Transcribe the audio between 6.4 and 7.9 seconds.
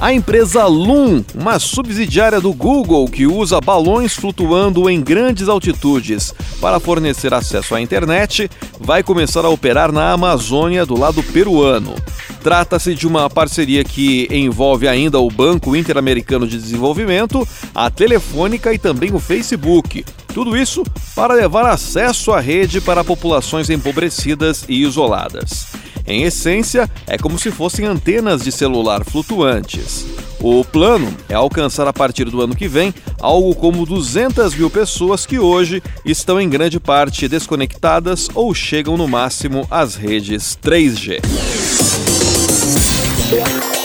para fornecer acesso à